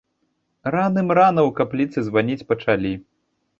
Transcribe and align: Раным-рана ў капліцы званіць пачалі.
Раным-рана 0.75 1.41
ў 1.45 1.51
капліцы 1.61 1.99
званіць 2.11 2.47
пачалі. 2.55 2.93